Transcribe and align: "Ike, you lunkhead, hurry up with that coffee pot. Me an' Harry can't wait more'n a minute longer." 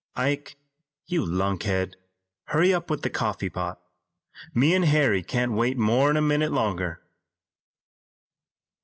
"Ike, 0.15 0.55
you 1.05 1.23
lunkhead, 1.23 1.95
hurry 2.45 2.73
up 2.73 2.89
with 2.89 3.03
that 3.03 3.11
coffee 3.11 3.49
pot. 3.49 3.79
Me 4.51 4.73
an' 4.73 4.81
Harry 4.81 5.21
can't 5.21 5.51
wait 5.51 5.77
more'n 5.77 6.17
a 6.17 6.23
minute 6.23 6.51
longer." 6.51 7.03